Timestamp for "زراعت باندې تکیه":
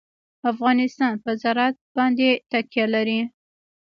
1.41-2.85